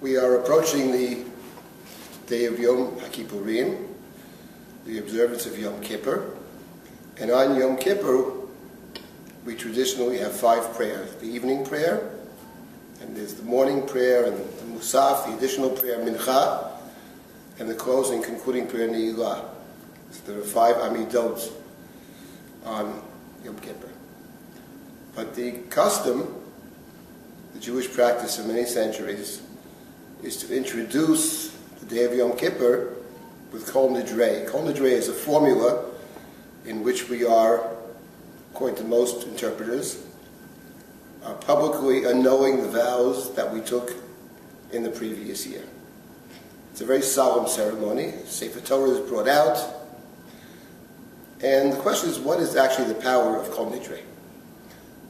We 0.00 0.16
are 0.16 0.36
approaching 0.36 0.92
the 0.92 1.26
day 2.26 2.46
of 2.46 2.58
Yom 2.58 2.92
HaKippurim, 3.00 3.86
the 4.86 4.98
observance 4.98 5.44
of 5.44 5.58
Yom 5.58 5.78
Kippur. 5.82 6.38
And 7.18 7.30
on 7.30 7.54
Yom 7.60 7.76
Kippur, 7.76 8.32
we 9.44 9.54
traditionally 9.54 10.16
have 10.16 10.32
five 10.32 10.74
prayers. 10.74 11.14
The 11.16 11.26
evening 11.26 11.66
prayer, 11.66 12.12
and 13.02 13.14
there's 13.14 13.34
the 13.34 13.42
morning 13.42 13.86
prayer, 13.86 14.24
and 14.24 14.38
the 14.38 14.78
Musaf, 14.78 15.26
the 15.26 15.36
additional 15.36 15.68
prayer, 15.68 15.98
Mincha, 15.98 16.70
and 17.58 17.68
the 17.68 17.74
closing, 17.74 18.22
concluding 18.22 18.68
prayer, 18.68 18.88
Ne'ilah. 18.88 19.44
So 20.12 20.32
there 20.32 20.40
are 20.40 20.44
five 20.44 20.76
Amidot 20.76 21.52
on 22.64 23.02
Yom 23.44 23.58
Kippur. 23.58 23.90
But 25.14 25.34
the 25.34 25.58
custom, 25.68 26.42
the 27.52 27.60
Jewish 27.60 27.92
practice 27.92 28.38
of 28.38 28.46
many 28.46 28.64
centuries, 28.64 29.42
is 30.22 30.36
to 30.36 30.54
introduce 30.54 31.50
the 31.80 31.86
day 31.86 32.04
of 32.04 32.14
Yom 32.14 32.36
Kippur 32.36 32.94
with 33.52 33.66
Kol 33.66 33.90
Nidre. 33.90 34.46
Kol 34.48 34.64
Nidre 34.64 34.90
is 34.90 35.08
a 35.08 35.14
formula 35.14 35.86
in 36.66 36.82
which 36.82 37.08
we 37.08 37.24
are, 37.24 37.66
according 38.52 38.76
to 38.76 38.84
most 38.84 39.26
interpreters, 39.26 40.04
are 41.24 41.34
publicly 41.34 42.04
annulling 42.04 42.62
the 42.62 42.68
vows 42.68 43.34
that 43.34 43.50
we 43.50 43.60
took 43.60 43.92
in 44.72 44.82
the 44.82 44.90
previous 44.90 45.46
year. 45.46 45.64
It's 46.70 46.82
a 46.82 46.86
very 46.86 47.02
solemn 47.02 47.48
ceremony. 47.48 48.12
Sefer 48.26 48.60
Torah 48.60 48.90
is 48.90 49.08
brought 49.08 49.28
out. 49.28 49.58
And 51.42 51.72
the 51.72 51.78
question 51.78 52.10
is, 52.10 52.18
what 52.18 52.40
is 52.40 52.56
actually 52.56 52.88
the 52.88 53.00
power 53.00 53.38
of 53.38 53.50
Kol 53.50 53.70
Nidre? 53.70 54.00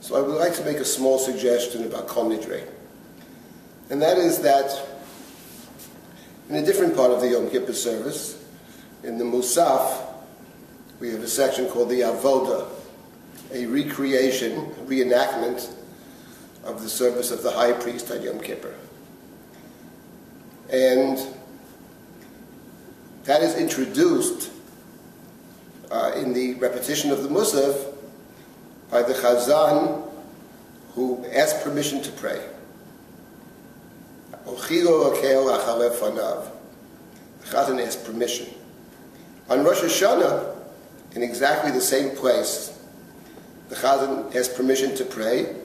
So 0.01 0.16
I 0.16 0.20
would 0.20 0.37
like 0.37 0.54
to 0.54 0.65
make 0.65 0.79
a 0.79 0.84
small 0.84 1.18
suggestion 1.18 1.84
about 1.84 2.06
Kol 2.06 2.30
Nidre. 2.30 2.65
And 3.90 4.01
that 4.02 4.16
is 4.16 4.38
that 4.42 4.87
in 6.51 6.56
a 6.56 6.62
different 6.62 6.96
part 6.96 7.12
of 7.12 7.20
the 7.20 7.29
Yom 7.29 7.48
Kippur 7.48 7.73
service, 7.73 8.37
in 9.04 9.18
the 9.18 9.24
Musaf, 9.24 10.04
we 10.98 11.10
have 11.10 11.23
a 11.23 11.29
section 11.29 11.68
called 11.68 11.88
the 11.88 12.01
Avoda, 12.01 12.68
a 13.52 13.66
recreation, 13.66 14.66
reenactment 14.87 15.73
of 16.65 16.82
the 16.82 16.88
service 16.88 17.30
of 17.30 17.45
the 17.45 17.52
high 17.52 17.73
priest 17.73 18.10
on 18.10 18.20
Yom 18.20 18.40
Kippur. 18.40 18.74
And 20.73 21.18
that 23.24 23.42
is 23.42 23.54
introduced 23.54 24.51
uh, 25.92 26.12
in 26.16 26.32
the 26.32 26.54
repetition 26.54 27.12
of 27.12 27.23
the 27.23 27.29
Musaf 27.29 27.95
by 28.90 29.02
the 29.02 29.14
Chazan 29.14 30.10
who 30.95 31.24
asked 31.32 31.62
permission 31.62 32.02
to 32.02 32.10
pray. 32.10 32.45
The 37.41 37.46
Chazan 37.46 37.87
asked 37.87 38.05
permission. 38.05 38.47
On 39.49 39.65
Rosh 39.65 39.80
Hashanah, 39.80 40.57
in 41.15 41.23
exactly 41.23 41.71
the 41.73 41.80
same 41.80 42.16
place, 42.16 42.79
the 43.69 43.74
Chazan 43.77 44.35
asked 44.35 44.57
permission 44.57 44.95
to 44.97 45.05
pray, 45.05 45.57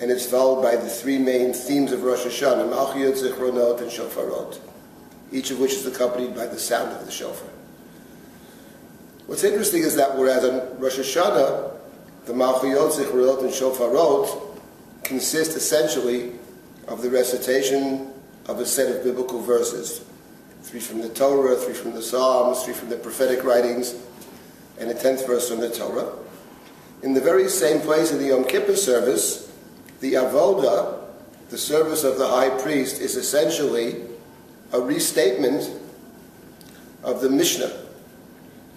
and 0.00 0.10
it's 0.10 0.26
followed 0.26 0.62
by 0.62 0.76
the 0.76 0.88
three 0.88 1.18
main 1.18 1.52
themes 1.52 1.92
of 1.92 2.02
Rosh 2.02 2.24
Hashanah, 2.24 2.68
Malchiyot, 2.70 3.22
Zichronot, 3.22 3.80
and 3.80 3.90
Shofarot, 3.90 4.58
each 5.30 5.50
of 5.50 5.60
which 5.60 5.72
is 5.72 5.86
accompanied 5.86 6.34
by 6.34 6.46
the 6.46 6.58
sound 6.58 6.92
of 6.92 7.04
the 7.06 7.12
shofar. 7.12 7.48
What's 9.26 9.44
interesting 9.44 9.82
is 9.82 9.96
that 9.96 10.16
whereas 10.18 10.44
on 10.44 10.78
Rosh 10.78 10.98
Hashanah, 10.98 11.72
the 12.26 12.32
Malchiyot, 12.32 12.92
Zichronot, 12.92 13.40
and 13.40 13.50
Shofarot 13.50 14.58
consist 15.04 15.56
essentially 15.56 16.32
of 16.88 17.02
the 17.02 17.10
recitation 17.10 18.10
of 18.46 18.60
a 18.60 18.66
set 18.66 18.94
of 18.94 19.04
biblical 19.04 19.40
verses. 19.40 20.04
Three 20.62 20.80
from 20.80 21.00
the 21.00 21.08
Torah, 21.08 21.56
three 21.56 21.74
from 21.74 21.92
the 21.92 22.02
Psalms, 22.02 22.62
three 22.64 22.74
from 22.74 22.88
the 22.88 22.96
prophetic 22.96 23.44
writings, 23.44 23.94
and 24.78 24.90
a 24.90 24.94
tenth 24.94 25.26
verse 25.26 25.48
from 25.48 25.60
the 25.60 25.70
Torah. 25.70 26.12
In 27.02 27.14
the 27.14 27.20
very 27.20 27.48
same 27.48 27.80
place 27.80 28.12
in 28.12 28.18
the 28.18 28.26
Yom 28.26 28.44
Kippur 28.44 28.76
service, 28.76 29.52
the 30.00 30.14
Avoda, 30.14 31.00
the 31.50 31.58
service 31.58 32.04
of 32.04 32.18
the 32.18 32.26
high 32.26 32.50
priest, 32.62 33.00
is 33.00 33.16
essentially 33.16 34.02
a 34.72 34.80
restatement 34.80 35.70
of 37.02 37.20
the 37.20 37.28
Mishnah 37.28 37.72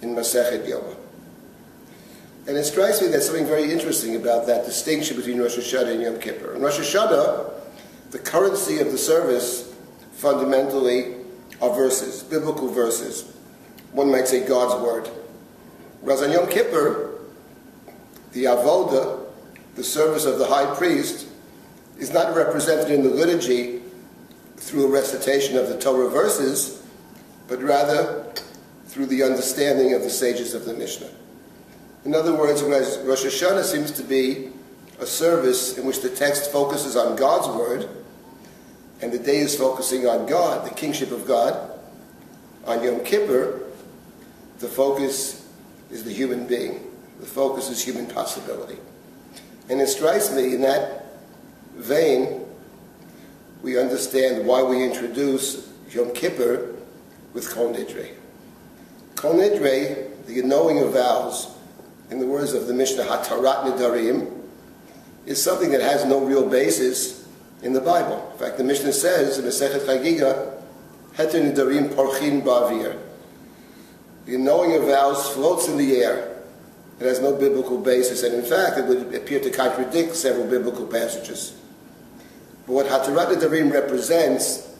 in 0.02 0.14
Masechet 0.14 0.66
Yoma. 0.66 0.96
And 2.48 2.56
it 2.56 2.64
strikes 2.64 3.00
me 3.00 3.08
that 3.08 3.22
something 3.22 3.46
very 3.46 3.72
interesting 3.72 4.14
about 4.14 4.46
that 4.46 4.64
distinction 4.64 5.16
between 5.16 5.40
Rosh 5.40 5.56
Hashanah 5.56 5.92
and 5.94 6.02
Yom 6.02 6.18
Kippur. 6.18 6.54
In 6.54 6.62
Rosh 6.62 6.78
Hashanah, 6.78 7.55
the 8.10 8.18
currency 8.18 8.78
of 8.78 8.92
the 8.92 8.98
service 8.98 9.74
fundamentally 10.12 11.14
are 11.60 11.74
verses, 11.74 12.22
biblical 12.22 12.68
verses. 12.68 13.32
One 13.92 14.10
might 14.10 14.28
say 14.28 14.46
God's 14.46 14.82
word. 14.82 15.08
Whereas 16.00 16.22
on 16.22 16.30
Yom 16.30 16.48
Kippur, 16.48 17.18
the 18.32 18.44
avoda, 18.44 19.24
the 19.74 19.84
service 19.84 20.24
of 20.24 20.38
the 20.38 20.46
high 20.46 20.74
priest, 20.76 21.26
is 21.98 22.12
not 22.12 22.36
represented 22.36 22.90
in 22.90 23.02
the 23.02 23.10
liturgy 23.10 23.80
through 24.56 24.86
a 24.86 24.90
recitation 24.90 25.56
of 25.56 25.68
the 25.68 25.78
Torah 25.78 26.10
verses, 26.10 26.82
but 27.48 27.62
rather 27.62 28.26
through 28.86 29.06
the 29.06 29.22
understanding 29.22 29.94
of 29.94 30.02
the 30.02 30.10
sages 30.10 30.54
of 30.54 30.64
the 30.64 30.74
Mishnah. 30.74 31.10
In 32.04 32.14
other 32.14 32.34
words, 32.34 32.62
whereas 32.62 32.98
Rosh 32.98 33.24
Hashanah 33.24 33.64
seems 33.64 33.90
to 33.92 34.02
be 34.02 34.50
a 34.98 35.06
service 35.06 35.76
in 35.78 35.86
which 35.86 36.00
the 36.00 36.08
text 36.08 36.50
focuses 36.50 36.96
on 36.96 37.16
God's 37.16 37.48
word, 37.48 37.88
and 39.00 39.12
the 39.12 39.18
day 39.18 39.38
is 39.38 39.56
focusing 39.56 40.06
on 40.06 40.26
God, 40.26 40.68
the 40.68 40.74
kingship 40.74 41.10
of 41.10 41.26
God, 41.26 41.72
on 42.66 42.82
Yom 42.82 43.04
Kippur, 43.04 43.60
the 44.58 44.68
focus 44.68 45.46
is 45.90 46.02
the 46.04 46.12
human 46.12 46.46
being. 46.46 46.90
The 47.20 47.26
focus 47.26 47.70
is 47.70 47.82
human 47.82 48.06
possibility. 48.06 48.78
And 49.68 49.80
it 49.80 49.88
strikes 49.88 50.34
me 50.34 50.54
in 50.54 50.60
that 50.62 51.06
vein, 51.74 52.42
we 53.62 53.78
understand 53.78 54.46
why 54.46 54.62
we 54.62 54.82
introduce 54.82 55.70
Yom 55.90 56.12
Kippur 56.12 56.74
with 57.32 57.50
Kol 57.50 57.74
Nidre. 57.74 58.12
Kol 59.14 59.34
Nidre, 59.34 60.26
the 60.26 60.40
annulling 60.40 60.80
of 60.80 60.92
vows, 60.92 61.54
in 62.10 62.18
the 62.18 62.26
words 62.26 62.52
of 62.52 62.66
the 62.66 62.74
Mishnah, 62.74 63.04
Hatarat 63.04 63.64
Nidarim, 63.64 64.35
is 65.26 65.42
something 65.42 65.70
that 65.72 65.82
has 65.82 66.04
no 66.04 66.24
real 66.24 66.48
basis 66.48 67.28
in 67.62 67.72
the 67.72 67.80
Bible. 67.80 68.30
In 68.32 68.38
fact, 68.38 68.58
the 68.58 68.64
Mishnah 68.64 68.92
says 68.92 69.38
in 69.38 69.44
Masechet 69.44 69.80
Chagiga, 69.80 70.62
Heter 71.14 71.52
Nidarim 71.52 71.90
Porchin 71.90 72.42
Ba'avir. 72.42 72.98
The 74.26 74.38
knowing 74.38 74.74
of 74.76 74.84
vows 74.84 75.28
floats 75.30 75.68
in 75.68 75.76
the 75.76 75.96
air. 75.96 76.36
It 76.98 77.06
has 77.06 77.20
no 77.20 77.34
biblical 77.34 77.78
basis, 77.78 78.22
and 78.22 78.34
in 78.34 78.42
fact, 78.42 78.78
it 78.78 78.86
would 78.86 79.14
appear 79.14 79.40
to 79.40 79.50
contradict 79.50 80.16
several 80.16 80.46
biblical 80.46 80.86
passages. 80.86 81.54
But 82.66 82.72
what 82.72 82.86
Hatarat 82.86 83.34
Nidarim 83.36 83.72
represents 83.72 84.74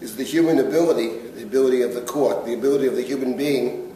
is 0.00 0.16
the 0.16 0.24
human 0.24 0.58
ability, 0.58 1.30
the 1.30 1.44
ability 1.44 1.82
of 1.82 1.94
the 1.94 2.02
court, 2.02 2.44
the 2.44 2.54
ability 2.54 2.86
of 2.86 2.96
the 2.96 3.02
human 3.02 3.36
being 3.36 3.94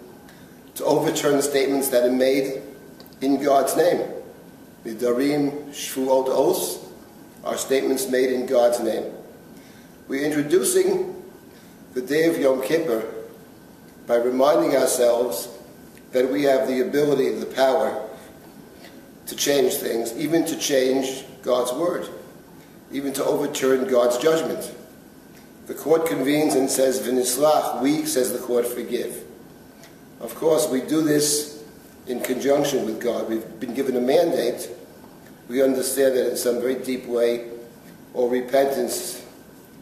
to 0.77 0.84
overturn 0.84 1.43
statements 1.43 1.89
that 1.89 2.05
are 2.05 2.13
made 2.13 2.63
in 3.21 3.43
God's 3.43 3.77
name. 3.77 4.16
Nedarim 4.87 5.71
Shvuot 5.71 6.29
Os 6.29 6.79
are 7.43 7.57
statements 7.57 8.09
made 8.09 8.31
in 8.31 8.47
God's 8.47 8.79
name. 8.79 9.13
We're 10.07 10.25
introducing 10.25 11.25
the 11.93 12.01
day 12.01 12.29
of 12.29 12.39
Yom 12.39 12.63
Kippur 12.63 13.05
by 14.07 14.15
reminding 14.15 14.77
ourselves 14.77 15.49
that 16.13 16.31
we 16.31 16.45
have 16.45 16.69
the 16.69 16.83
ability, 16.83 17.31
the 17.31 17.47
power 17.47 18.09
to 19.27 19.35
change 19.35 19.75
things, 19.75 20.17
even 20.17 20.47
to 20.47 20.57
change 20.57 21.25
God's 21.43 21.72
word, 21.72 22.09
even 22.93 23.13
to 23.15 23.25
overturn 23.25 23.89
God's 23.89 24.19
judgment. 24.19 24.72
The 25.66 25.75
court 25.75 26.07
convenes 26.07 26.55
and 26.55 26.71
says, 26.71 27.01
Vinislach, 27.01 27.83
we, 27.83 28.07
says 28.07 28.33
the 28.33 28.39
court, 28.39 28.66
forgive. 28.66 29.25
Of 30.21 30.37
course, 30.37 30.69
we 30.69 30.81
do 30.81 31.03
this 31.03 31.65
in 32.07 32.21
conjunction 32.21 32.87
with 32.87 33.01
God. 33.01 33.28
We've 33.28 33.59
been 33.59 33.75
given 33.75 33.97
a 33.97 34.01
mandate. 34.01 34.71
We 35.48 35.63
understand 35.63 36.16
that 36.16 36.31
in 36.31 36.37
some 36.37 36.60
very 36.60 36.75
deep 36.75 37.07
way, 37.07 37.51
all 38.15 38.28
repentance 38.28 39.25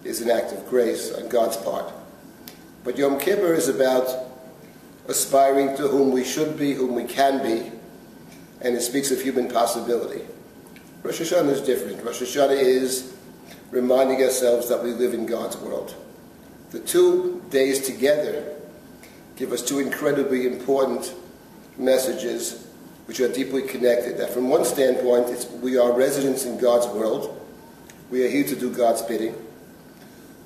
is 0.02 0.20
an 0.20 0.30
act 0.30 0.52
of 0.52 0.68
grace 0.68 1.12
on 1.12 1.28
God's 1.28 1.56
part. 1.56 1.92
But 2.82 2.98
Yom 2.98 3.18
Kippur 3.18 3.54
is 3.54 3.68
about 3.68 4.08
aspiring 5.08 5.76
to 5.76 5.88
whom 5.88 6.12
we 6.12 6.24
should 6.24 6.58
be, 6.58 6.74
whom 6.74 6.94
we 6.94 7.04
can 7.04 7.42
be, 7.42 7.70
and 8.60 8.74
it 8.74 8.82
speaks 8.82 9.10
of 9.10 9.20
human 9.20 9.48
possibility. 9.48 10.24
Rosh 11.02 11.20
Hashanah 11.20 11.50
is 11.50 11.60
different. 11.60 12.02
Rosh 12.02 12.22
Hashanah 12.22 12.58
is 12.58 13.14
reminding 13.70 14.22
ourselves 14.22 14.68
that 14.68 14.82
we 14.82 14.92
live 14.92 15.14
in 15.14 15.26
God's 15.26 15.56
world. 15.56 15.94
The 16.70 16.80
two 16.80 17.42
days 17.50 17.86
together 17.86 18.56
give 19.36 19.52
us 19.52 19.62
two 19.62 19.80
incredibly 19.80 20.46
important 20.46 21.14
messages 21.76 22.63
which 23.06 23.20
are 23.20 23.32
deeply 23.32 23.62
connected. 23.62 24.18
That 24.18 24.30
from 24.30 24.48
one 24.48 24.64
standpoint, 24.64 25.48
we 25.60 25.78
are 25.78 25.92
residents 25.92 26.44
in 26.44 26.58
God's 26.58 26.86
world. 26.86 27.40
We 28.10 28.24
are 28.24 28.28
here 28.28 28.44
to 28.44 28.56
do 28.56 28.74
God's 28.74 29.02
bidding. 29.02 29.34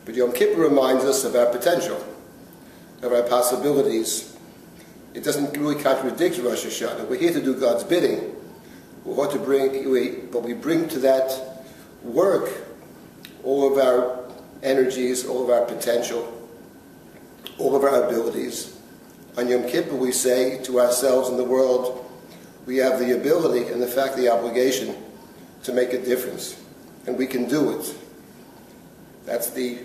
But 0.05 0.15
Yom 0.15 0.33
Kippur 0.33 0.61
reminds 0.61 1.05
us 1.05 1.25
of 1.25 1.37
our 1.37 1.47
potential, 1.47 2.03
of 3.03 3.13
our 3.13 3.23
possibilities. 3.23 4.37
It 5.15 5.23
doesn't 5.23 5.57
really 5.57 5.81
contradict 5.81 6.39
Rosh 6.39 6.65
Hashanah. 6.65 7.09
We're 7.09 7.19
here 7.19 7.33
to 7.33 7.43
do 7.43 7.59
God's 7.59 7.85
bidding. 7.85 8.35
We're 9.05 9.31
to 9.31 9.39
bring, 9.39 9.91
we, 9.91 10.11
but 10.11 10.43
we 10.43 10.55
bring 10.55 10.89
to 10.89 10.99
that 11.01 11.65
work 12.03 12.51
all 13.45 13.71
of 13.71 13.79
our 13.79 14.31
energies, 14.63 15.27
all 15.27 15.45
of 15.45 15.51
our 15.51 15.65
potential, 15.65 16.49
all 17.59 17.77
of 17.77 17.85
our 17.85 18.05
abilities. 18.05 18.79
On 19.37 19.49
Yom 19.49 19.69
Kippur, 19.69 19.95
we 19.95 20.13
say 20.13 20.63
to 20.65 20.81
ourselves 20.81 21.29
and 21.29 21.39
the 21.39 21.45
world, 21.45 22.08
we 22.69 22.77
have 22.77 22.99
the 22.99 23.17
ability 23.17 23.73
and 23.73 23.81
the 23.81 23.87
fact, 23.87 24.15
the 24.15 24.29
obligation 24.29 24.95
to 25.63 25.73
make 25.73 25.95
a 25.95 26.05
difference. 26.05 26.63
And 27.07 27.17
we 27.17 27.27
can 27.27 27.49
do 27.49 27.81
it. 27.81 27.95
That's 29.25 29.49
the 29.49 29.79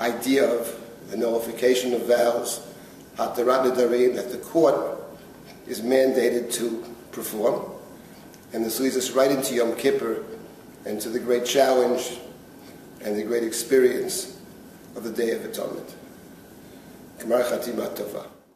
idea 0.00 0.44
of 0.44 0.74
the 1.08 1.16
nullification 1.16 1.94
of 1.94 2.02
vows, 2.02 2.66
that 3.16 3.36
the 3.36 4.40
court 4.42 4.98
is 5.68 5.80
mandated 5.82 6.52
to 6.54 6.84
perform. 7.12 7.64
And 8.52 8.64
this 8.64 8.80
leads 8.80 8.96
us 8.96 9.12
right 9.12 9.30
into 9.30 9.54
Yom 9.54 9.76
Kippur 9.76 10.24
and 10.84 11.00
to 11.00 11.08
the 11.08 11.20
great 11.20 11.46
challenge 11.46 12.18
and 13.02 13.16
the 13.16 13.22
great 13.22 13.44
experience 13.44 14.36
of 14.96 15.04
the 15.04 15.12
Day 15.12 15.30
of 15.30 15.44
Atonement. 15.44 15.94
Gemar 17.20 17.44
Chatima 17.44 17.96
Tova. 17.96 18.35